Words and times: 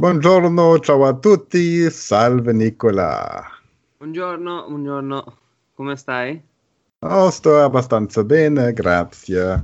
Buongiorno, 0.00 0.78
ciao 0.78 1.06
a 1.06 1.14
tutti, 1.14 1.90
salve 1.90 2.52
Nicola. 2.52 3.44
Buongiorno, 3.96 4.66
buongiorno, 4.68 5.36
come 5.74 5.96
stai? 5.96 6.40
Oh, 7.00 7.28
sto 7.30 7.60
abbastanza 7.60 8.22
bene, 8.22 8.72
grazie. 8.72 9.60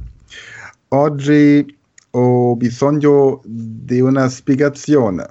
Oggi 0.88 1.78
ho 2.10 2.56
bisogno 2.56 3.42
di 3.44 4.00
una 4.00 4.28
spiegazione. 4.28 5.28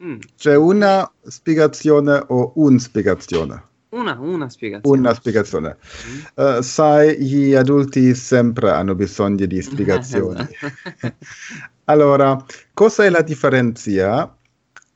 Mm, 0.00 0.18
C'è 0.36 0.54
una 0.54 1.10
spiegazione 1.24 2.22
o 2.28 2.52
un 2.54 2.78
spiegazione? 2.78 3.64
Una, 3.88 4.16
una 4.20 4.48
spiegazione. 4.48 4.96
Una 4.96 5.12
spiegazione. 5.12 5.76
Mm. 6.08 6.20
Eh, 6.36 6.62
sai, 6.62 7.20
gli 7.20 7.52
adulti 7.54 8.14
sempre 8.14 8.70
hanno 8.70 8.94
bisogno 8.94 9.44
di 9.44 9.58
spiegazioni. 9.60 10.46
Allora, 11.88 12.44
cosa 12.74 13.04
è 13.04 13.10
la 13.10 13.22
differenza 13.22 14.35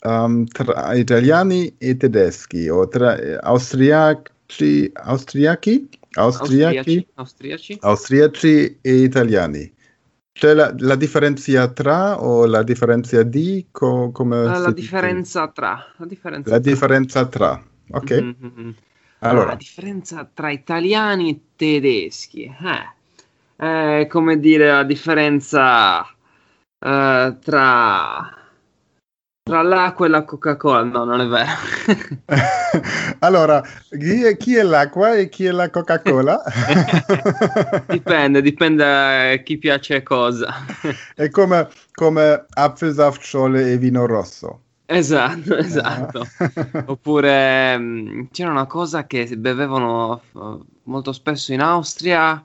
um, 0.03 0.45
tra 0.47 0.95
italiani 0.95 1.75
e 1.79 1.97
tedeschi 1.97 2.69
o 2.69 2.89
tra 2.89 3.17
eh, 3.19 3.39
austriaci, 3.41 4.91
austriaci, 4.95 5.89
austriaci, 6.17 7.07
Austriaci? 7.15 7.79
austriaci 7.81 8.79
e 8.81 9.03
italiani? 9.03 9.73
C'è 10.33 10.55
la, 10.55 10.75
la 10.79 10.97
differenza 10.97 11.69
tra 11.73 12.23
o 12.23 12.47
la 12.47 12.63
differenza 12.63 13.23
di? 13.23 13.69
Co- 13.71 14.11
come 14.13 14.59
la 14.59 14.71
dice? 14.73 14.73
differenza 14.73 15.49
tra. 15.49 15.95
La 15.99 16.07
differenza 16.07 16.51
La 16.51 16.59
tra. 16.59 16.71
differenza 16.71 17.27
tra. 17.27 17.63
Ok, 17.91 18.11
Mhm, 18.13 18.37
mhm. 18.41 18.75
allora, 19.21 19.51
La 19.51 19.55
differenza 19.55 20.25
tra 20.25 20.51
italiani 20.51 21.31
e 21.31 21.41
tedeschi. 21.57 22.45
Eh. 22.45 22.99
È 23.57 24.07
come 24.09 24.39
dire 24.41 24.71
la 24.73 24.85
differenza 24.85 26.03
eh, 26.79 27.37
tra, 27.41 28.40
tra 29.51 29.63
l'acqua 29.63 30.07
e 30.07 30.09
la 30.09 30.23
Coca-Cola. 30.23 30.85
No, 30.85 31.03
non 31.03 31.21
è 31.21 31.27
vero. 31.27 31.51
allora 33.19 33.61
chi 33.89 34.23
è, 34.23 34.37
chi 34.37 34.55
è 34.55 34.63
l'acqua 34.63 35.17
e 35.17 35.29
chi 35.29 35.47
è 35.47 35.51
la 35.51 35.69
Coca-Cola? 35.69 36.41
dipende, 37.89 38.43
dipende 38.43 38.85
a 39.33 39.37
chi 39.39 39.59
piace 39.59 40.05
cosa. 40.05 40.55
È 41.17 41.29
come, 41.31 41.69
come 41.93 42.47
Apfelsaft, 42.49 43.23
Scholle 43.23 43.73
e 43.73 43.77
vino 43.77 44.07
rosso. 44.07 44.61
Esatto, 44.87 45.57
esatto. 45.57 46.25
Oppure 46.87 47.77
mh, 47.77 48.29
c'era 48.31 48.51
una 48.51 48.67
cosa 48.67 49.05
che 49.07 49.37
bevevano 49.37 50.23
eh, 50.33 50.59
molto 50.85 51.11
spesso 51.13 51.53
in 51.53 51.61
Austria. 51.61 52.41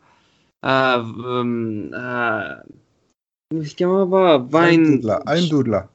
eh, 0.59 1.01
v- 1.03 1.91
eh, 1.93 2.63
come 3.47 3.63
si 3.63 3.75
chiamava? 3.75 4.37
Wein... 4.37 4.85
Eindudla, 4.85 5.21
Eindudla, 5.23 5.89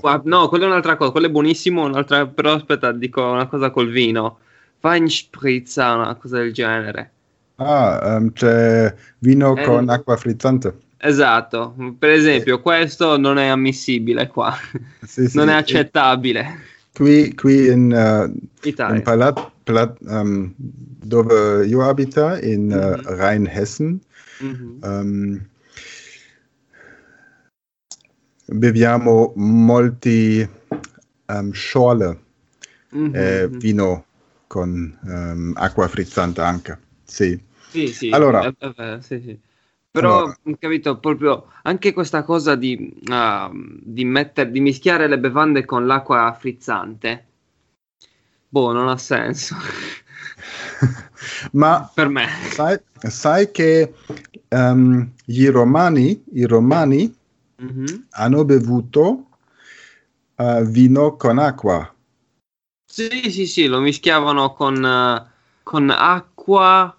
Qua- 0.00 0.22
no, 0.24 0.48
quella 0.48 0.64
è 0.64 0.68
un'altra 0.68 0.96
cosa. 0.96 1.10
Quello 1.10 1.26
è 1.26 1.30
buonissimo. 1.30 1.84
Un'altra, 1.84 2.26
però 2.26 2.54
aspetta, 2.54 2.92
dico 2.92 3.22
una 3.22 3.46
cosa 3.46 3.70
col 3.70 3.90
vino. 3.90 4.38
Weinspritzer, 4.80 5.94
una 5.96 6.14
cosa 6.14 6.38
del 6.38 6.52
genere. 6.52 7.10
Ah, 7.56 8.00
ehm, 8.16 8.32
c'è 8.32 8.94
vino 9.18 9.56
Eh. 9.56 9.64
con 9.64 9.88
acqua 9.88 10.16
frizzante. 10.16 10.74
Esatto. 10.96 11.74
Per 11.98 12.10
esempio, 12.10 12.60
questo 12.60 13.18
non 13.18 13.38
è 13.38 13.46
ammissibile 13.46 14.28
qua. 14.28 14.54
Sì, 15.02 15.28
sì. 15.28 15.36
Non 15.36 15.48
è 15.48 15.54
accettabile. 15.54 16.60
Qui, 16.94 17.34
qui 17.34 17.68
in, 17.68 17.92
eh, 17.92 18.68
Italia. 18.68 18.96
in 18.96 19.02
Palat, 19.02 19.50
Palat- 19.64 19.98
ehm, 20.08 20.52
dove 20.56 21.66
io 21.66 21.82
abito, 21.88 22.38
in 22.42 22.70
eh, 22.70 22.96
Mhm. 22.96 23.16
Rheinhessen, 23.16 24.00
Mhm. 24.40 24.78
ehm, 24.82 25.46
beviamo 28.54 29.32
molti 29.36 30.46
ehm, 31.26 31.52
Schorle, 31.52 32.20
Mhm, 32.92 33.16
eh, 33.16 33.48
mhm. 33.48 33.58
vino 33.58 34.04
con 34.46 34.98
ehm, 35.06 35.52
acqua 35.56 35.88
frizzante 35.88 36.40
anche. 36.40 36.78
Sì. 37.04 37.38
Sì, 37.66 37.92
sì, 37.92 38.10
Allora. 38.10 38.40
è- 38.40 38.54
è 38.58 38.68
vero, 38.76 39.00
sì, 39.00 39.20
sì. 39.20 39.38
Però, 39.90 40.18
Allora. 40.18 40.38
capito, 40.58 40.98
proprio 40.98 41.46
anche 41.62 41.92
questa 41.92 42.22
cosa 42.24 42.54
di, 42.54 42.94
ah, 43.08 43.50
di, 43.52 44.04
metter- 44.04 44.50
di 44.50 44.60
mischiare 44.60 45.06
le 45.08 45.18
bevande 45.18 45.64
con 45.64 45.86
l'acqua 45.86 46.32
frizzante, 46.38 47.26
boh, 48.50 48.72
non 48.72 48.88
ha 48.88 48.96
senso. 48.98 49.56
Ma 51.52 51.90
per 51.94 52.08
me. 52.08 52.26
sai, 52.50 52.78
sai 53.08 53.50
che 53.50 53.92
ehm, 54.48 55.12
i 55.26 55.46
romani, 55.46 56.22
i 56.34 56.44
romani 56.44 57.14
Mhm. 57.62 58.06
hanno 58.10 58.44
bevuto 58.44 59.26
eh, 60.36 60.64
vino 60.64 61.16
con 61.16 61.38
acqua. 61.38 61.94
Sì, 62.84 63.30
sì, 63.30 63.46
sì, 63.46 63.66
lo 63.66 63.80
mischiavano 63.80 64.52
con, 64.52 64.84
eh, 64.84 65.30
con 65.62 65.90
acqua, 65.90 66.94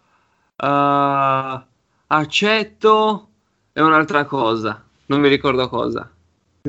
eh, 0.55 1.65
aceto 2.07 3.29
e 3.73 3.81
un'altra 3.81 4.25
cosa. 4.25 4.83
Non 5.07 5.19
mi 5.19 5.27
ricordo 5.27 5.67
cosa. 5.67 6.09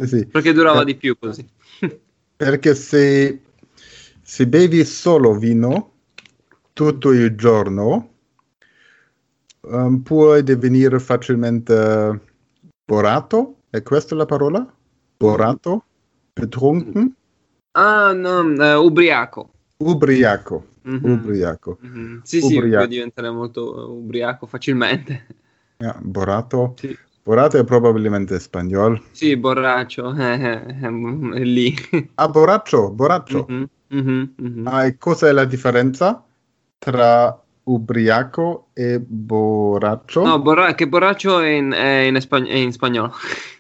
Sì. 0.04 0.26
Perché 0.26 0.52
durava 0.52 0.82
Eh, 0.82 0.84
di 0.86 0.96
più 0.96 1.16
così. 1.18 1.48
Perché 2.36 2.74
se, 2.74 3.42
se 4.22 4.46
bevi 4.48 4.84
solo 4.84 5.34
vino 5.34 5.92
tutto 6.72 7.12
il 7.12 7.36
giorno, 7.36 8.08
ehm, 9.62 10.02
puoi 10.02 10.42
divenire 10.42 10.98
facilmente 10.98 12.20
borato. 12.84 13.53
È 13.74 13.82
questa 13.82 14.14
la 14.14 14.24
parola? 14.24 14.64
Borato? 15.16 15.82
Betrunken? 16.32 17.12
Ah, 17.72 18.12
no, 18.12 18.54
eh, 18.62 18.74
ubriaco. 18.74 19.50
Ubriaco. 19.78 20.64
Mhm. 20.82 21.10
Ubriaco. 21.10 21.78
Mhm. 21.80 22.20
Sì, 22.22 22.40
sì, 22.40 22.54
Ubriaco. 22.54 22.76
puoi 22.76 22.86
diventare 22.86 23.30
molto 23.30 23.90
ubriaco 23.90 24.46
facilmente. 24.46 25.26
Ah, 25.78 25.98
borato. 26.00 26.74
Sì, 26.78 26.96
Borato 27.24 27.58
è 27.58 27.64
probabilmente 27.64 28.38
spagnolo. 28.38 29.02
sì 29.10 29.36
borraccio, 29.36 30.14
eh, 30.22 30.34
eh, 30.40 30.62
è, 30.66 30.86
è 30.86 31.42
lì. 31.42 31.74
Ah, 32.14 32.28
borraccio, 32.28 32.90
borraccio. 32.90 33.44
Mhm, 33.48 33.66
mhm, 33.88 34.34
mhm. 34.36 34.66
Ah, 34.68 34.84
e 34.84 34.96
cos'è 34.98 35.32
la 35.32 35.46
differenza 35.46 36.24
tra 36.78 37.36
ubriaco 37.64 38.68
e 38.72 39.00
borraccio? 39.00 40.22
No, 40.22 40.40
borra- 40.40 40.74
che 40.76 40.86
borraccio 40.86 41.40
è 41.40 41.48
in, 41.48 41.72
è 41.72 42.02
in 42.02 42.14
espa- 42.14 42.36
è 42.44 42.54
in 42.54 42.70
spagnolo. 42.70 43.12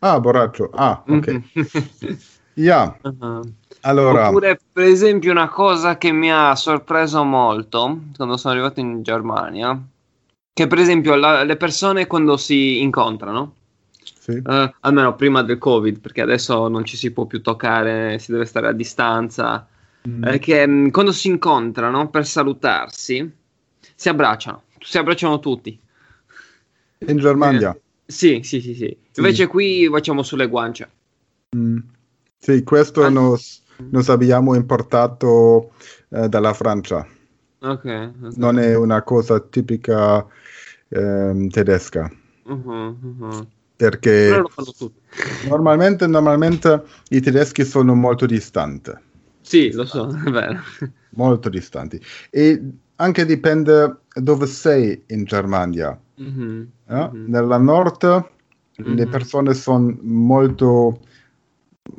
Ah, 0.00 0.18
borraccio. 0.20 0.70
Ah, 0.74 1.02
ok. 1.06 1.26
Mhm. 1.28 1.44
Yeah. 2.54 2.98
Ah. 3.20 3.40
Allora, 3.82 4.28
Oppure, 4.28 4.58
per 4.72 4.84
esempio, 4.84 5.30
una 5.30 5.48
cosa 5.48 5.96
che 5.96 6.12
mi 6.12 6.30
ha 6.30 6.54
sorpreso 6.56 7.22
molto 7.24 8.00
quando 8.16 8.36
sono 8.36 8.52
arrivato 8.52 8.80
in 8.80 9.02
Germania, 9.02 9.80
che 10.52 10.66
per 10.66 10.78
esempio 10.78 11.14
la- 11.14 11.42
le 11.44 11.56
persone 11.56 12.06
quando 12.06 12.36
si 12.36 12.82
incontrano, 12.82 13.54
sì. 14.02 14.32
eh, 14.44 14.74
almeno 14.80 15.14
prima 15.16 15.42
del 15.42 15.56
Covid, 15.58 16.00
perché 16.00 16.20
adesso 16.20 16.68
non 16.68 16.84
ci 16.84 16.96
si 16.98 17.12
può 17.12 17.24
più 17.24 17.40
toccare, 17.40 18.18
si 18.18 18.32
deve 18.32 18.44
stare 18.44 18.68
a 18.68 18.72
distanza, 18.72 19.66
Mm. 20.06 20.24
eh, 20.24 20.38
che 20.38 20.66
mh, 20.66 20.90
quando 20.90 21.12
si 21.12 21.28
incontrano 21.28 22.08
per 22.10 22.26
salutarsi 22.26 23.30
si 23.94 24.08
abbracciano, 24.08 24.62
si 24.80 24.98
abbracciano 24.98 25.38
tutti. 25.40 25.78
In 27.06 27.16
Germania. 27.18 27.74
Eh, 27.74 27.80
sì, 28.10 28.40
sì, 28.42 28.60
sì, 28.60 28.74
sì. 28.74 28.96
Invece 29.16 29.46
qui 29.46 29.88
facciamo 29.90 30.22
sulle 30.22 30.48
guance. 30.48 30.88
Mm. 31.56 31.78
Sì, 32.38 32.62
questo 32.62 33.04
Ah. 33.04 33.10
nos, 33.10 33.62
nos 33.90 34.08
abbiamo 34.08 34.54
importato 34.54 35.72
eh, 36.10 36.28
dalla 36.28 36.52
Francia. 36.54 37.06
Ok. 37.60 37.84
ok. 38.22 38.36
Non 38.36 38.58
è 38.58 38.74
una 38.74 39.02
cosa 39.02 39.40
tipica 39.40 40.26
ehm, 40.88 41.48
tedesca. 41.48 42.10
Mhm, 42.44 42.98
mhm. 43.00 43.46
Perché 43.76 44.42
normalmente, 45.48 46.06
normalmente 46.06 46.82
i 47.10 47.20
tedeschi 47.20 47.64
sono 47.64 47.94
molto 47.94 48.26
distanti. 48.26 48.92
Sì, 49.40 49.72
lo 49.72 49.84
so, 49.84 50.08
è 50.08 50.30
vero. 50.30 50.60
Molto 51.10 51.48
distanti. 51.48 52.00
E 52.30 52.62
anche 52.96 53.24
dipende 53.24 54.00
dove 54.14 54.46
sei 54.46 55.02
in 55.08 55.24
Germania. 55.24 55.98
Mhm, 56.20 56.70
eh? 56.88 57.08
mhm. 57.12 57.24
Nella 57.30 57.56
nord 57.56 58.02
le 58.76 59.04
Mhm. 59.04 59.08
persone 59.08 59.54
sono 59.54 59.96
molto, 60.02 61.00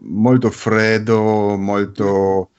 molto 0.01 0.49
freddo, 0.51 1.57
molto, 1.57 2.51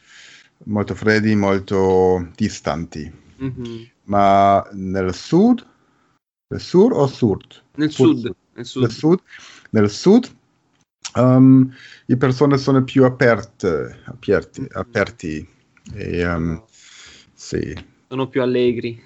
molto 0.64 0.94
freddi, 0.94 1.34
molto 1.34 2.28
distanti. 2.34 3.10
Mhm. 3.38 3.88
Ma 4.04 4.68
nel 4.72 5.14
sud, 5.14 5.64
nel 6.48 6.60
sud 6.60 6.92
o 6.92 7.06
sud? 7.06 7.62
Nel 7.76 7.90
Sul 7.90 8.16
sud, 8.16 8.34
nel 8.54 8.66
sud. 8.66 8.82
Nel 8.82 8.90
sud, 8.90 9.20
nel 9.70 9.90
sud 9.90 10.36
ehm, 11.14 11.74
le 12.06 12.16
persone 12.16 12.58
sono 12.58 12.82
più 12.84 13.04
aperte, 13.04 14.02
aperti, 14.06 14.66
aperti 14.72 15.48
e, 15.94 16.18
ehm, 16.20 16.62
sì, 17.34 17.74
Sono 18.08 18.28
più 18.28 18.42
allegri. 18.42 19.00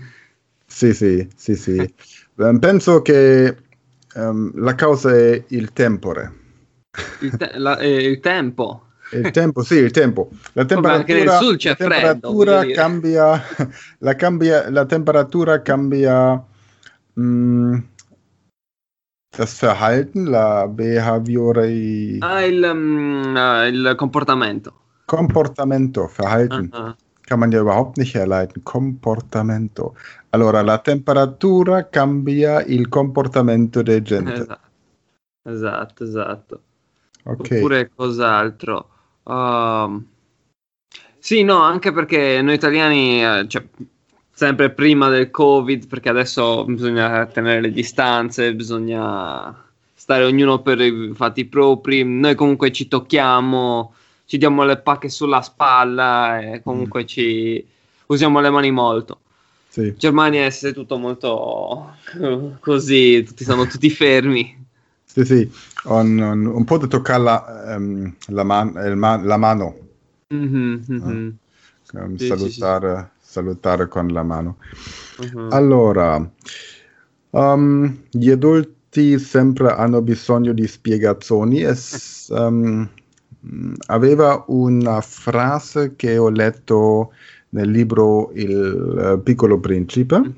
Sì, 0.76 0.92
sì, 0.92 1.26
sì, 1.34 1.56
sì. 1.56 1.94
Ehm, 2.36 2.58
penso 2.58 3.00
che 3.00 3.56
ehm, 4.14 4.52
la 4.56 4.74
causa 4.74 5.10
è 5.10 5.42
il 5.48 5.72
tempore. 5.72 6.32
Il, 7.22 7.34
te- 7.34 7.52
la, 7.56 7.78
eh, 7.78 8.04
il 8.04 8.20
tempo. 8.20 8.82
Il 9.12 9.30
tempo, 9.30 9.62
sì, 9.62 9.76
il 9.76 9.90
tempo. 9.90 10.28
La 10.52 10.66
temperatura, 10.66 11.38
c'è 11.56 11.68
la 11.70 11.74
freddo, 11.76 11.76
temperatura 11.76 12.60
dire. 12.60 12.74
cambia, 12.74 13.42
la, 14.00 14.14
cambia, 14.16 14.68
la 14.68 14.84
temperatura 14.84 15.62
cambia 15.62 16.44
mh, 17.14 17.78
das 19.34 19.58
Verhalten, 19.58 20.28
la 20.28 20.66
behaviore, 20.68 22.18
Ah, 22.20 22.44
il, 22.44 22.70
mm, 22.74 23.34
ah, 23.34 23.66
il 23.66 23.94
comportamento. 23.96 24.74
Comportamento, 25.06 26.06
Verhalten. 26.06 26.68
Ah. 26.72 26.94
Kann 27.26 27.40
man 27.40 27.50
ja 27.50 27.60
überhaupt 27.60 27.96
nicht 27.96 28.14
herleiten. 28.14 28.62
Comportamento. 28.62 29.94
Allora, 30.36 30.60
la 30.60 30.78
temperatura 30.78 31.88
cambia 31.88 32.62
il 32.62 32.88
comportamento 32.90 33.80
della 33.80 34.02
gente. 34.02 34.32
Esatto, 34.34 34.60
esatto, 35.44 36.04
esatto. 36.04 36.60
Ok. 37.24 37.52
Oppure 37.52 37.90
cos'altro? 37.94 38.88
Um, 39.22 40.04
sì, 41.18 41.42
no, 41.42 41.60
anche 41.62 41.90
perché 41.90 42.42
noi 42.42 42.54
italiani, 42.54 43.24
eh, 43.24 43.48
cioè, 43.48 43.64
sempre 44.30 44.70
prima 44.70 45.08
del 45.08 45.30
Covid, 45.30 45.86
perché 45.86 46.10
adesso 46.10 46.66
bisogna 46.66 47.24
tenere 47.24 47.62
le 47.62 47.72
distanze, 47.72 48.54
bisogna 48.54 49.64
stare 49.94 50.24
ognuno 50.24 50.60
per 50.60 50.78
i 50.82 51.12
fatti 51.14 51.46
propri. 51.46 52.04
Noi 52.04 52.34
comunque 52.34 52.70
ci 52.72 52.88
tocchiamo, 52.88 53.94
ci 54.26 54.36
diamo 54.36 54.64
le 54.64 54.76
pacche 54.76 55.08
sulla 55.08 55.40
spalla 55.40 56.40
e 56.40 56.60
comunque 56.62 57.04
Mm. 57.04 57.06
ci 57.06 57.66
usiamo 58.08 58.40
le 58.40 58.50
mani 58.50 58.70
molto. 58.70 59.20
Sì. 59.76 59.94
Germania 59.98 60.46
è 60.46 60.72
tutto 60.72 60.96
molto 60.98 61.94
eh, 62.20 62.56
così, 62.60 63.22
tutti 63.24 63.44
sono 63.44 63.66
tutti 63.66 63.90
fermi. 63.90 64.64
Sì, 65.04 65.24
sì, 65.24 65.50
un, 65.84 66.18
un, 66.20 66.46
un 66.46 66.64
po' 66.64 66.76
di 66.78 66.86
toccare 66.88 67.22
la, 67.22 67.74
ehm, 67.74 68.14
la, 68.28 68.44
man- 68.44 68.74
il 68.84 68.96
ma- 68.96 69.16
la 69.22 69.36
mano, 69.38 69.74
Mhm, 70.30 70.84
mhm, 70.88 71.38
ehm, 71.94 72.16
Sì, 72.16 72.34
sì, 72.34 72.50
salutare, 72.58 73.10
salutare 73.20 73.88
con 73.88 74.08
la 74.08 74.22
mano. 74.22 74.58
mhm. 75.18 75.48
Allora, 75.48 76.28
um, 77.30 78.02
gli 78.10 78.30
adulti 78.30 79.18
sempre 79.18 79.70
hanno 79.72 80.00
bisogno 80.02 80.52
di 80.52 80.66
spiegazioni. 80.66 81.62
e 81.62 81.74
s- 81.74 82.28
um, 82.30 82.88
mh, 83.40 83.72
aveva 83.86 84.44
una 84.48 85.00
frase 85.00 85.94
che 85.96 86.16
ho 86.18 86.28
letto 86.28 87.12
nel 87.50 87.70
libro 87.70 88.30
Il 88.32 88.98
eh, 88.98 89.18
piccolo 89.22 89.58
principe 89.60 90.18
Mhm. 90.18 90.34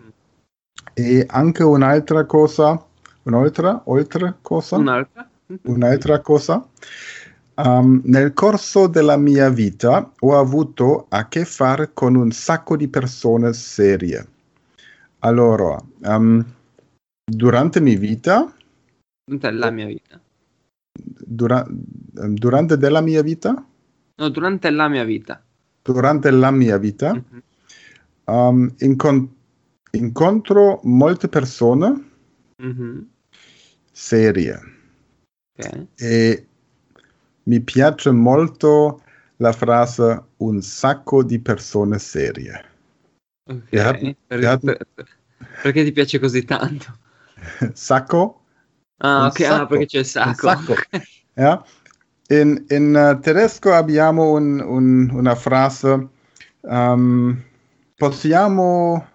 e 0.95 1.25
anche 1.29 1.63
un'altra 1.63 2.25
cosa, 2.25 2.85
un'altra, 3.23 3.83
oltre 3.87 4.37
cosa? 4.43 4.77
Un'altra? 4.77 5.29
Mhm. 5.47 5.59
Un'altra 5.63 6.21
cosa. 6.21 6.67
Um, 7.55 8.01
nel 8.05 8.35
corso 8.35 8.87
della 8.87 9.17
mia 9.17 9.49
vita 9.51 10.13
ho 10.21 10.39
avuto 10.39 11.07
a 11.09 11.27
che 11.27 11.45
fare 11.45 11.93
con 11.93 12.15
un 12.15 12.31
sacco 12.31 12.77
di 12.77 12.87
persone 12.87 13.53
serie. 13.53 14.27
Allora, 15.21 15.77
um, 16.05 16.45
durante 17.25 17.81
mia 17.81 17.99
vita, 17.99 18.53
Durante 19.25 19.51
la 19.51 19.71
mia 19.73 19.87
vita. 19.87 20.21
dura- 20.93 21.67
durante 21.69 22.77
della 22.77 23.01
mia 23.01 23.23
vita, 23.23 23.65
No, 24.21 24.29
durante 24.31 24.71
la 24.71 24.89
mia 24.89 25.05
vita. 25.05 25.43
Durante 25.83 26.31
la 26.31 26.51
mia 26.51 26.77
vita, 26.79 27.15
Mhm. 27.15 27.43
um, 28.25 28.75
incon- 28.79 29.29
incontro 29.93 30.81
molte 30.85 31.29
persone 31.29 32.11
Mhm. 32.57 33.09
serie 33.93 34.61
Ok. 35.59 35.87
e 35.97 36.47
mi 37.45 37.61
piace 37.61 38.11
molto 38.11 39.03
la 39.37 39.53
frase 39.53 40.25
un 40.39 40.61
sacco 40.63 41.23
di 41.23 41.39
persone 41.39 41.99
serie. 41.99 42.65
Ok. 43.45 43.63
Wir 43.71 43.87
hatten- 43.87 44.17
Per- 44.27 44.59
per- 44.61 44.87
perché 45.63 45.85
ti 45.85 45.93
piace 45.93 46.19
così 46.19 46.45
tanto? 46.45 46.99
Sacco? 47.73 48.43
Ah, 49.01 49.27
ok, 49.27 49.41
ah, 49.41 49.45
sacco, 49.45 49.67
perché 49.69 49.87
c'è 49.87 49.99
il 50.01 50.05
sacco. 50.07 50.49
sacco. 50.49 50.75
Ja. 51.35 51.65
In, 52.31 52.65
in 52.69 52.95
eh, 52.95 53.19
tedesco 53.21 53.73
abbiamo 53.73 54.33
un- 54.33 54.61
un- 54.61 55.09
una 55.13 55.35
frase, 55.35 56.09
ehm, 56.63 57.43
possiamo 57.97 59.07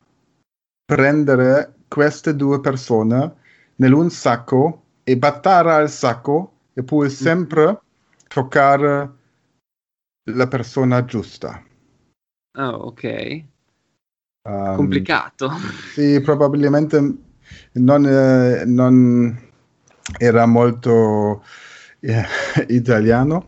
prendere 0.84 1.76
queste 1.88 2.36
due 2.36 2.60
persone 2.60 3.36
nell'un 3.76 4.10
sacco 4.10 4.82
e 5.04 5.16
battare 5.18 5.74
al 5.74 5.90
sacco 5.92 6.54
e 6.74 6.84
poi 6.84 7.10
sempre 7.12 7.80
toccare 8.28 9.12
la 10.32 10.48
persona 10.48 11.06
giusta. 11.06 11.64
Ah, 12.56 12.76
ok. 12.76 13.04
Ehm, 13.04 14.76
Complicato. 14.76 15.52
Sì, 15.94 16.20
probabilmente 16.22 17.16
non, 17.74 18.06
eh, 18.08 18.64
non 18.66 19.52
era 20.18 20.46
molto 20.48 21.44
eh, 22.04 22.26
italiano. 22.70 23.48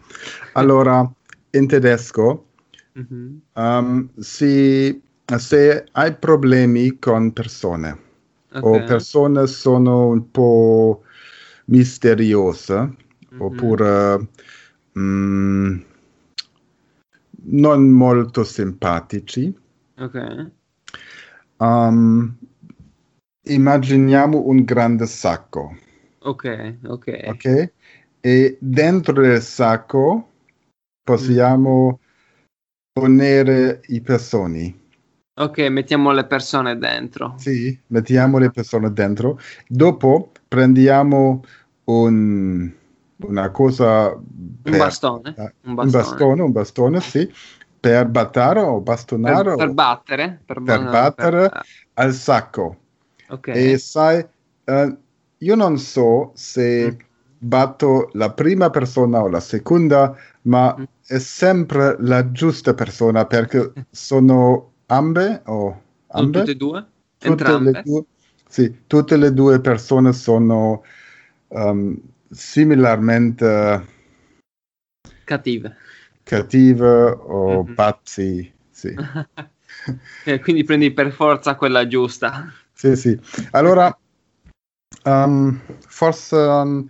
Allora, 0.53 1.09
in 1.51 1.67
tedesco, 1.67 2.47
Mhm. 2.95 3.41
um, 3.55 4.09
si- 4.19 5.01
se 5.37 5.85
hai 5.93 6.13
problemi 6.15 6.97
con 6.99 7.31
persone 7.33 7.97
o 8.59 8.69
Ok. 8.69 8.83
persone 8.83 9.47
sono 9.47 10.07
un 10.07 10.31
po' 10.31 11.03
misteriose 11.65 12.95
Mhm. 13.31 13.37
oppure 13.37 14.29
mm, 14.97 15.77
non 17.61 17.89
molto 17.89 18.43
simpatici, 18.43 19.53
Ok. 19.97 20.15
um, 21.59 22.37
immaginiamo 23.47 24.45
un 24.47 24.63
grande 24.63 25.05
sacco. 25.05 25.75
Ok, 26.19 26.43
ok. 26.83 27.07
ok? 27.25 27.73
E 28.25 28.57
dentro 28.59 29.21
del 29.21 29.39
sacco 29.39 30.29
possiamo 31.03 31.99
ponere 32.91 33.81
i 33.89 34.01
persone. 34.01 34.73
Ok, 35.39 35.59
mettiamo 35.67 36.11
le 36.11 36.25
persone 36.25 36.75
dentro. 36.79 37.35
Sì, 37.37 37.79
mettiamo 37.87 38.39
le 38.39 38.49
persone 38.49 38.91
dentro. 38.91 39.37
Dopo 39.67 40.31
prendiamo 40.47 41.43
un- 41.83 42.71
una 43.17 43.51
cosa 43.51 44.09
Un 44.15 44.57
per- 44.63 44.75
bastone. 44.77 45.35
eh, 45.37 45.41
Un 45.41 45.69
un 45.69 45.75
bastone. 45.75 45.91
bastone, 46.03 46.41
un 46.41 46.51
bastone, 46.51 47.01
sì, 47.01 47.31
per 47.79 48.07
battere 48.07 48.61
o 48.61 48.79
bastonare 48.81 49.43
Per, 49.43 49.55
per 49.55 49.73
battere. 49.73 50.41
Per, 50.43 50.61
Per 50.63 50.79
ba- 50.83 50.89
battere. 50.89 51.49
per- 51.49 51.61
al 51.93 52.11
sacco. 52.13 52.77
ok. 53.29 53.47
E 53.49 53.77
sai, 53.77 54.25
eh, 54.63 54.97
io 55.37 55.55
non 55.55 55.77
so 55.77 56.31
se 56.33 56.91
Mm. 56.91 57.13
Batto 57.45 58.09
la 58.13 58.31
prima 58.31 58.69
persona 58.69 59.21
o 59.21 59.27
la 59.29 59.39
seconda, 59.39 60.15
ma 60.43 60.75
Mm. 60.77 60.83
è 61.05 61.19
sempre 61.19 61.95
la 61.99 62.31
giusta 62.31 62.73
persona 62.73 63.25
perché 63.25 63.71
sono 63.91 64.71
ambe 64.87 65.41
o 65.45 65.81
Sono 66.07 66.23
ambe? 66.25 66.39
tutte 66.39 66.51
e 66.51 66.55
due? 66.55 66.85
Tutte 67.17 67.29
Entrambe? 67.29 67.71
le 67.71 67.81
due, 67.83 68.03
sì, 68.49 68.75
tutte 68.87 69.17
le 69.17 69.33
due 69.33 69.59
persone 69.59 70.13
sono 70.13 70.83
um, 71.49 71.97
similarmente 72.29 73.93
Cattive. 75.23 75.75
cattive 76.23 76.87
o 76.87 77.63
Mhm. 77.63 77.73
pazzi. 77.75 78.53
Sì. 78.71 78.95
Eh, 80.27 80.39
Quindi 80.39 80.63
prendi 80.63 80.91
per 80.91 81.11
forza 81.11 81.55
quella 81.55 81.85
giusta. 81.85 82.51
Sì, 82.73 82.95
sì. 82.95 83.19
Allora, 83.51 83.95
um, 85.03 85.59
forse 85.87 86.35
um, 86.35 86.89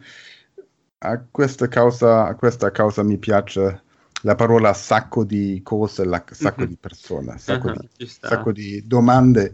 a 1.08 1.24
questa 1.30 1.68
causa, 1.68 2.26
a 2.26 2.36
questa 2.36 2.72
causa 2.72 3.04
mi 3.04 3.18
piace 3.18 3.84
la 4.22 4.36
parola 4.36 4.74
sacco 4.74 5.24
di 5.24 5.62
cose, 5.64 6.04
la, 6.06 6.24
sacco 6.32 6.62
Mhm. 6.62 6.68
di 6.68 6.78
persone, 6.80 7.38
sacco, 7.38 7.70
Ah, 7.70 7.74
di, 7.74 7.90
ci 7.98 8.08
sta. 8.08 8.28
sacco 8.28 8.52
di 8.52 8.84
domande. 8.86 9.54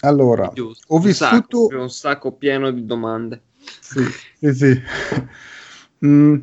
Allora, 0.00 0.50
Giusto. 0.52 0.84
ho 0.88 0.96
Un 0.96 1.12
sacco, 1.12 1.36
vissuto... 1.66 1.78
un 1.78 1.90
sacco 1.90 2.32
pieno 2.32 2.70
di 2.70 2.84
domande. 2.84 3.42
Sì, 3.80 4.02
sì, 4.38 4.54
sì. 4.54 4.82
Mm, 6.04 6.36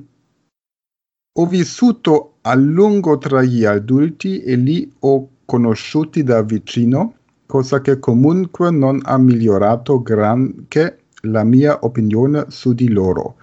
ho 1.38 1.46
vissuto 1.46 2.36
a 2.42 2.56
lungo 2.56 3.18
tra 3.18 3.42
gli 3.44 3.66
adulti 3.66 4.42
e 4.42 4.56
li 4.56 4.92
ho 5.00 5.30
conosciuti 5.46 6.24
da 6.24 6.42
vicino, 6.42 7.16
cosa 7.46 7.82
che 7.82 8.00
comunque 8.00 8.72
non 8.72 9.00
ha 9.04 9.18
migliorato 9.18 10.02
granché 10.02 11.05
la 11.26 11.44
mia 11.44 11.80
opinione 11.82 12.46
su 12.50 12.74
di 12.74 12.90
loro. 12.90 13.38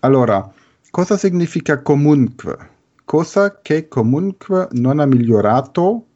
Allora, 0.00 0.52
cosa 0.90 1.16
significa 1.16 1.82
comunque? 1.82 2.78
Cosa 3.04 3.60
che 3.60 3.88
comunque 3.88 4.68
non 4.72 5.00
ha 5.00 5.06
migliorato, 5.06 6.06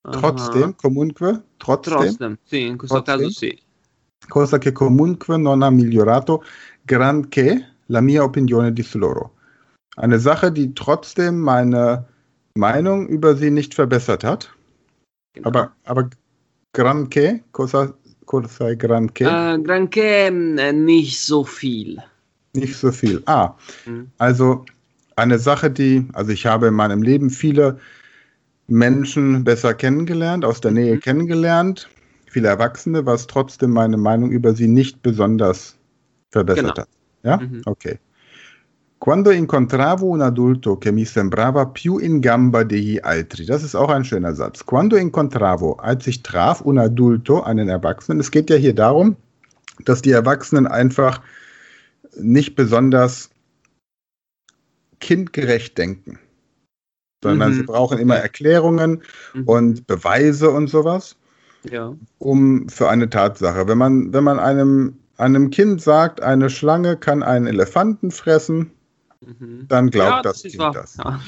trotzdem, 0.00 0.74
comunque, 0.74 1.42
trotzdem, 1.56 1.98
Trotzdem, 1.98 2.38
sì, 2.44 2.66
in 2.66 2.76
questo 2.78 3.02
Trotzdem? 3.02 3.26
caso 3.26 3.38
sì. 3.38 3.60
cosa 4.28 4.58
che 4.58 4.72
comunque 4.72 5.36
non 5.36 5.62
ha 5.62 5.70
migliorato 5.70 6.42
granché 6.82 7.76
la 7.86 8.00
mia 8.00 8.22
opinione 8.22 8.72
di 8.72 8.86
loro. 8.94 9.34
Eine 9.96 10.18
Sache, 10.18 10.52
die 10.52 10.72
trotzdem 10.74 11.38
meine 11.38 12.06
Meinung 12.54 13.08
über 13.08 13.36
sie 13.36 13.50
nicht 13.50 13.74
verbessert 13.74 14.22
hat. 14.22 14.48
Genau. 15.34 15.48
Aber, 15.48 15.72
aber 15.84 16.08
granché, 16.72 17.44
cosa, 17.50 17.94
cosa 18.28 18.74
granché? 18.74 19.24
Äh, 19.24 19.58
granché 19.62 20.28
äh, 20.28 20.72
nicht 20.72 21.18
so 21.18 21.42
viel. 21.42 21.98
Nicht 22.54 22.76
so 22.76 22.92
viel. 22.92 23.22
Ah, 23.26 23.54
mhm. 23.86 24.10
also 24.18 24.64
eine 25.16 25.38
Sache, 25.38 25.70
die, 25.70 26.06
also 26.12 26.30
ich 26.30 26.46
habe 26.46 26.68
in 26.68 26.74
meinem 26.74 27.02
Leben 27.02 27.30
viele 27.30 27.78
Menschen 28.68 29.44
besser 29.44 29.74
kennengelernt, 29.74 30.44
aus 30.44 30.60
der 30.60 30.70
Nähe 30.70 30.94
mhm. 30.94 31.00
kennengelernt, 31.00 31.88
viele 32.30 32.48
Erwachsene, 32.48 33.04
was 33.06 33.26
trotzdem 33.26 33.70
meine 33.70 33.96
Meinung 33.96 34.30
über 34.30 34.54
sie 34.54 34.68
nicht 34.68 35.02
besonders 35.02 35.76
verbessert 36.30 36.76
genau. 36.76 36.76
hat. 36.76 36.88
Ja? 37.24 37.36
Mhm. 37.38 37.62
Okay. 37.64 37.98
Quando 38.98 39.30
incontravo 39.30 40.06
un 40.06 40.20
adulto 40.20 40.76
che 40.76 40.90
mi 40.90 41.04
sembrava 41.04 41.66
più 41.66 41.98
in 41.98 42.18
gamba 42.18 42.64
degli 42.64 42.98
altri. 43.00 43.44
Das 43.44 43.62
ist 43.62 43.76
auch 43.76 43.90
ein 43.90 44.04
schöner 44.04 44.34
Satz. 44.34 44.64
Quando 44.64 44.96
incontravo, 44.96 45.74
als 45.74 46.06
ich 46.08 46.22
traf, 46.22 46.60
un 46.64 46.78
adulto, 46.78 47.42
einen 47.42 47.68
Erwachsenen. 47.68 48.18
Es 48.18 48.30
geht 48.30 48.50
ja 48.50 48.56
hier 48.56 48.74
darum, 48.74 49.16
dass 49.84 50.02
die 50.02 50.10
Erwachsenen 50.10 50.66
einfach 50.66 51.20
nicht 52.16 52.56
besonders 52.56 53.30
kindgerecht 54.98 55.78
denken, 55.78 56.18
sondern 57.22 57.52
mhm. 57.52 57.54
sie 57.54 57.62
brauchen 57.62 57.98
immer 57.98 58.16
Erklärungen 58.16 59.02
mhm. 59.32 59.44
und 59.44 59.86
Beweise 59.86 60.50
und 60.50 60.66
sowas, 60.68 61.16
ja. 61.70 61.94
um 62.18 62.68
für 62.68 62.88
eine 62.88 63.08
Tatsache. 63.08 63.68
Wenn 63.68 63.78
man, 63.78 64.12
wenn 64.12 64.24
man 64.24 64.40
einem, 64.40 64.98
einem 65.18 65.50
Kind 65.50 65.80
sagt, 65.80 66.20
eine 66.20 66.50
Schlange 66.50 66.96
kann 66.96 67.22
einen 67.22 67.46
Elefanten 67.46 68.10
fressen, 68.10 68.72
mhm. 69.24 69.66
dann 69.68 69.90
glaubt 69.90 70.10
ja, 70.10 70.22
das, 70.22 70.42
das 70.42 70.52
Kind 70.52 70.74
das. 70.74 70.96
Ja. 70.96 71.20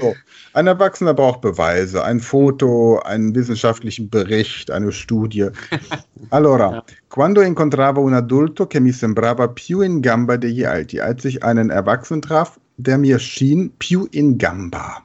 So. 0.00 0.14
Ein 0.52 0.66
Erwachsener 0.66 1.14
braucht 1.14 1.40
Beweise, 1.40 2.04
ein 2.04 2.20
Foto, 2.20 2.98
einen 3.00 3.34
wissenschaftlichen 3.34 4.10
Bericht, 4.10 4.70
eine 4.70 4.92
Studie. 4.92 5.48
Allora, 6.30 6.72
ja. 6.72 6.84
quando 7.08 7.40
incontravo 7.40 8.00
un 8.00 8.14
adulto 8.14 8.66
che 8.66 8.80
mi 8.80 8.92
sembrava 8.92 9.48
più 9.48 9.80
in 9.80 10.00
gamba 10.00 10.36
degli 10.36 10.64
alti, 10.64 11.00
als 11.00 11.24
ich 11.24 11.42
einen 11.42 11.70
Erwachsenen 11.70 12.22
traf, 12.22 12.58
der 12.76 12.98
mir 12.98 13.18
schien 13.18 13.72
più 13.78 14.06
in 14.10 14.38
gamba. 14.38 15.02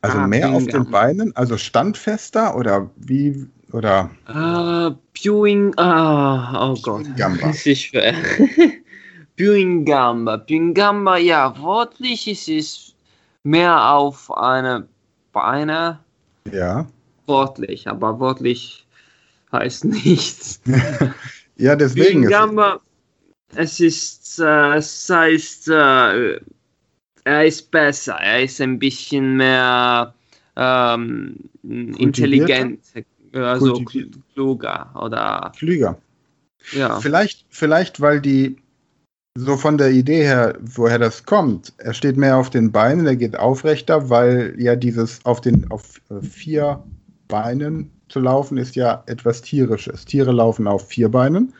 Also 0.00 0.18
ah, 0.18 0.26
mehr 0.28 0.50
auf 0.50 0.64
den 0.66 0.88
Beinen, 0.90 1.34
also 1.34 1.56
standfester 1.56 2.54
oder 2.54 2.88
wie 2.96 3.48
oder? 3.72 4.10
Uh, 4.28 4.94
più 5.12 5.44
in 5.44 5.76
ah, 5.76 6.70
oh 6.70 6.76
Gott, 6.80 7.04
gamba. 7.16 7.48
das 7.48 7.66
ist 7.66 7.82
schwer. 7.82 8.14
Più 9.38 9.54
in 9.54 9.84
gamba, 9.84 10.36
più 10.38 10.56
in 10.56 10.74
gamba, 10.74 11.16
ja, 11.16 11.54
wortlich 11.56 12.26
ist 12.26 12.48
es 12.48 12.94
mehr 13.44 13.94
auf 13.94 14.30
eine 14.36 14.88
Beine. 15.32 16.00
Ja. 16.52 16.86
Wortlich, 17.26 17.86
aber 17.86 18.18
wortlich 18.18 18.84
heißt 19.52 19.84
nichts. 19.84 20.60
ja, 21.56 21.76
deswegen. 21.76 22.22
Più 22.22 22.22
in 22.24 22.28
gamba, 22.28 22.80
es 23.54 23.78
ist, 23.80 24.40
äh, 24.40 24.74
es 24.76 25.08
heißt 25.08 25.68
äh, 25.68 26.40
er 27.24 27.44
ist 27.44 27.70
besser, 27.70 28.14
er 28.14 28.42
ist 28.42 28.60
ein 28.60 28.78
bisschen 28.78 29.36
mehr 29.36 30.14
ähm, 30.56 31.36
intelligent, 31.62 32.80
also 33.34 33.84
kluger 34.34 34.90
oder 34.94 35.52
klüger. 35.56 35.96
Ja. 36.72 37.00
Vielleicht, 37.00 37.46
vielleicht, 37.50 38.00
weil 38.00 38.20
die 38.20 38.56
so 39.38 39.56
von 39.56 39.78
der 39.78 39.90
Idee 39.90 40.24
her, 40.24 40.58
woher 40.60 40.98
das 40.98 41.24
kommt, 41.24 41.72
er 41.78 41.94
steht 41.94 42.16
mehr 42.16 42.36
auf 42.36 42.50
den 42.50 42.72
Beinen, 42.72 43.06
er 43.06 43.16
geht 43.16 43.38
aufrechter, 43.38 44.10
weil 44.10 44.54
ja 44.58 44.74
dieses 44.74 45.24
auf 45.24 45.40
den 45.40 45.70
auf 45.70 46.00
äh, 46.10 46.20
vier 46.20 46.82
Beinen 47.28 47.90
zu 48.08 48.20
laufen 48.20 48.58
ist 48.58 48.74
ja 48.74 49.02
etwas 49.06 49.42
tierisches. 49.42 50.04
Tiere 50.04 50.32
laufen 50.32 50.66
auf 50.66 50.88
vier 50.88 51.08
Beinen, 51.08 51.52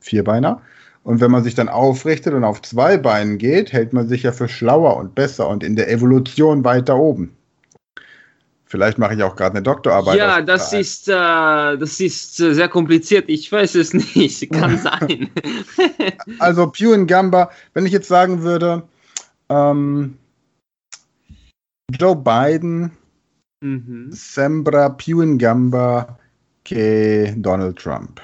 Vierbeiner. 0.00 0.60
Und 1.04 1.20
wenn 1.20 1.30
man 1.30 1.44
sich 1.44 1.54
dann 1.54 1.68
aufrichtet 1.68 2.32
und 2.32 2.44
auf 2.44 2.62
zwei 2.62 2.96
Beinen 2.96 3.38
geht, 3.38 3.72
hält 3.72 3.92
man 3.92 4.08
sich 4.08 4.22
ja 4.22 4.32
für 4.32 4.48
schlauer 4.48 4.96
und 4.96 5.14
besser 5.14 5.48
und 5.48 5.62
in 5.62 5.76
der 5.76 5.90
Evolution 5.90 6.64
weiter 6.64 6.96
oben. 6.96 7.36
Vielleicht 8.72 8.96
mache 8.96 9.12
ich 9.14 9.22
auch 9.22 9.36
gerade 9.36 9.56
eine 9.56 9.62
Doktorarbeit. 9.62 10.16
Ja, 10.16 10.40
das 10.40 10.72
ist, 10.72 11.06
äh, 11.06 11.12
das 11.12 12.00
ist 12.00 12.40
äh, 12.40 12.54
sehr 12.54 12.70
kompliziert. 12.70 13.28
Ich 13.28 13.52
weiß 13.52 13.74
es 13.74 13.92
nicht. 14.16 14.50
Kann 14.50 14.78
sein. 14.88 15.28
also 16.38 16.68
Pew 16.68 17.04
Gamba, 17.04 17.50
wenn 17.74 17.84
ich 17.84 17.92
jetzt 17.92 18.08
sagen 18.08 18.40
würde, 18.40 18.82
ähm, 19.50 20.16
Joe 21.90 22.16
Biden 22.16 22.92
mhm. 23.60 24.08
sembra 24.10 24.88
più 24.88 25.20
in 25.20 25.36
gamba 25.36 26.18
che 26.64 27.34
Donald 27.36 27.76
Trump. 27.78 28.22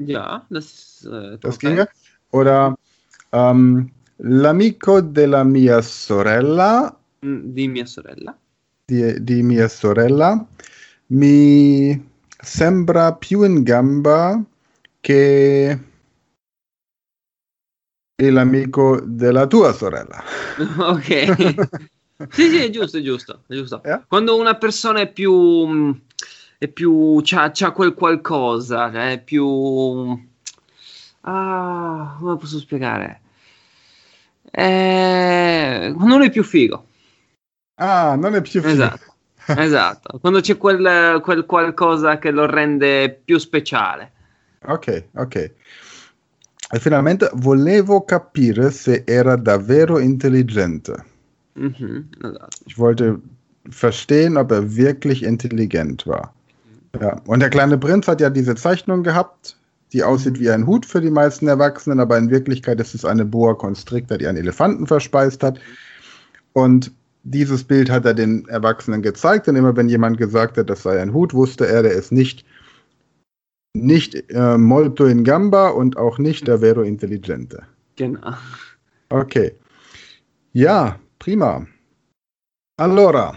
Ja, 0.00 0.44
das, 0.50 1.06
äh, 1.08 1.38
das 1.38 1.60
ginge. 1.60 1.86
Oder 2.32 2.76
ähm, 3.30 3.92
l'amico 4.18 5.00
della 5.00 5.44
mia 5.44 5.80
sorella. 5.80 6.92
Mm, 7.24 7.54
di 7.54 7.68
mia 7.68 7.86
sorella. 7.86 8.36
Di, 8.90 9.22
di 9.22 9.42
mia 9.42 9.68
sorella 9.68 10.46
mi 11.08 12.10
sembra 12.40 13.12
più 13.12 13.42
in 13.42 13.62
gamba 13.62 14.42
che 14.98 15.78
l'amico 18.16 18.98
della 19.04 19.46
tua 19.46 19.74
sorella. 19.74 20.24
ok. 20.56 21.76
sì, 22.32 22.48
sì, 22.48 22.56
è 22.62 22.70
giusto, 22.70 22.96
è 22.96 23.02
giusto. 23.02 23.42
È 23.46 23.54
giusto. 23.54 23.82
Yeah? 23.84 24.06
Quando 24.08 24.38
una 24.38 24.56
persona 24.56 25.00
è 25.00 25.12
più 25.12 25.94
è 26.56 26.68
più 26.68 27.20
c'ha, 27.22 27.50
c'ha 27.52 27.72
quel 27.72 27.92
qualcosa, 27.92 28.90
cioè 28.90 29.12
è 29.12 29.22
più 29.22 29.46
ah, 31.20 32.16
come 32.18 32.36
posso 32.38 32.58
spiegare? 32.58 33.20
È... 34.50 35.92
non 35.94 36.22
è 36.22 36.30
più 36.30 36.42
figo. 36.42 36.86
Ah, 37.78 38.16
non 38.16 38.34
è 38.34 38.42
più 38.42 38.60
figo. 38.60 38.72
Esatto. 38.72 39.14
esatto, 39.56 40.18
quando 40.18 40.40
c'è 40.40 40.56
quel, 40.56 41.20
quel 41.22 41.46
qualcosa 41.46 42.18
che 42.18 42.30
lo 42.30 42.46
rende 42.46 43.20
più 43.24 43.38
speciale. 43.38 44.12
Ok, 44.66 45.04
ok. 45.14 45.34
E 46.70 46.78
finalmente 46.78 47.30
volevo 47.34 48.04
capire 48.04 48.70
se 48.70 49.04
era 49.06 49.36
davvero 49.36 49.98
intelligente. 49.98 51.04
Mm-hmm, 51.58 52.00
esatto. 52.22 52.56
Ich 52.66 52.76
wollte 52.76 53.20
verstehen, 53.70 54.36
ob 54.36 54.50
er 54.50 54.76
wirklich 54.76 55.22
intelligent 55.22 56.06
war. 56.06 56.34
Ja, 57.00 57.20
und 57.26 57.40
der 57.40 57.50
kleine 57.50 57.78
Prinz 57.78 58.08
hat 58.08 58.20
ja 58.20 58.30
diese 58.30 58.54
Zeichnung 58.54 59.02
gehabt, 59.02 59.56
die 59.92 60.02
aussieht 60.02 60.38
wie 60.40 60.50
ein 60.50 60.66
Hut 60.66 60.84
für 60.84 61.00
die 61.00 61.10
meisten 61.10 61.48
Erwachsenen, 61.48 62.00
aber 62.00 62.18
in 62.18 62.30
Wirklichkeit 62.30 62.80
ist 62.80 62.94
es 62.94 63.04
eine 63.04 63.24
Boa 63.24 63.54
Constrictor, 63.54 64.18
die 64.18 64.26
einen 64.26 64.38
Elefanten 64.38 64.86
verspeist 64.86 65.42
hat. 65.42 65.58
Und 66.52 66.92
dieses 67.30 67.64
Bild 67.64 67.90
hat 67.90 68.04
er 68.04 68.14
den 68.14 68.46
Erwachsenen 68.48 69.02
gezeigt 69.02 69.48
und 69.48 69.56
immer 69.56 69.76
wenn 69.76 69.88
jemand 69.88 70.18
gesagt 70.18 70.56
hat, 70.56 70.70
das 70.70 70.82
sei 70.82 71.00
ein 71.00 71.12
Hut, 71.12 71.34
wusste 71.34 71.66
er, 71.66 71.82
der 71.82 71.92
ist 71.92 72.12
nicht, 72.12 72.44
nicht 73.74 74.30
äh, 74.30 74.58
molto 74.58 75.04
in 75.06 75.24
gamba 75.24 75.68
und 75.68 75.96
auch 75.96 76.18
nicht 76.18 76.48
davvero 76.48 76.82
intelligente. 76.82 77.62
Genau. 77.96 78.34
Okay. 79.10 79.54
Ja, 80.52 80.98
prima. 81.18 81.66
Allora, 82.76 83.36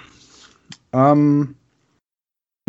ähm, 0.94 1.56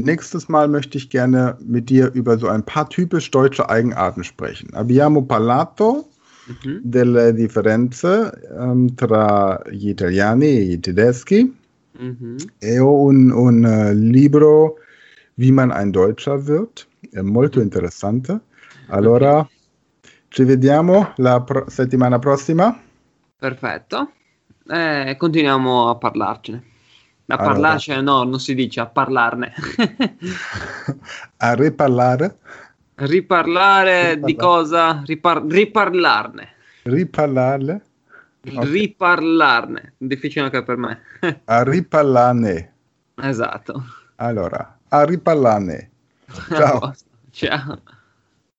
Nächstes 0.00 0.48
Mal 0.48 0.68
möchte 0.68 0.96
ich 0.98 1.10
gerne 1.10 1.56
mit 1.60 1.90
dir 1.90 2.10
über 2.12 2.38
so 2.38 2.48
ein 2.48 2.64
paar 2.64 2.88
typisch 2.88 3.30
deutsche 3.30 3.68
Eigenarten 3.68 4.24
sprechen. 4.24 4.72
Abbiamo 4.74 5.22
parlato 5.22 6.08
mhm. 6.46 6.80
delle 6.82 7.32
differenze 7.32 8.30
um, 8.50 8.92
tra 8.94 9.60
gli 9.70 9.88
italiani 9.88 10.46
e 10.46 10.60
i 10.72 10.80
tedeschi. 10.80 11.56
Mhm. 11.98 12.36
E 12.58 12.78
ho 12.78 13.02
un, 13.02 13.30
un 13.30 13.64
uh, 13.64 13.92
libro 13.92 14.76
Wie 15.34 15.50
man 15.50 15.70
ein 15.70 15.90
Deutscher 15.92 16.46
wird, 16.46 16.86
è 17.10 17.20
molto 17.20 17.58
mhm. 17.58 17.64
interessante. 17.64 18.40
Allora, 18.88 19.48
ci 20.28 20.44
vediamo 20.44 21.12
la 21.16 21.40
pro- 21.42 21.68
settimana 21.68 22.18
prossima. 22.18 22.78
Perfetto. 23.36 24.12
Eh, 24.68 25.16
continuiamo 25.18 25.88
a 25.88 25.96
parlarcene. 25.96 26.62
A 27.26 27.34
allora. 27.34 27.52
parlarcene 27.52 28.02
no, 28.02 28.24
non 28.24 28.40
si 28.40 28.54
dice, 28.54 28.80
a 28.80 28.86
parlarne. 28.86 29.52
a 31.38 31.54
riparlare? 31.54 32.38
Riparlare, 32.94 34.14
riparlare. 34.14 34.20
di 34.20 34.36
cosa? 34.36 35.02
Ripar- 35.04 35.44
riparlarne. 35.50 36.48
Riparlarle? 36.82 37.82
Okay. 38.44 38.70
Riparlarne, 38.70 39.94
difficile 39.98 40.44
anche 40.46 40.62
per 40.62 40.76
me. 40.76 41.00
a 41.44 41.62
riparlarne. 41.62 42.72
Esatto. 43.14 43.84
Allora, 44.16 44.78
a 44.88 45.04
riparlarne. 45.04 45.90
Ciao. 46.48 46.94
Ciao. 47.30 47.80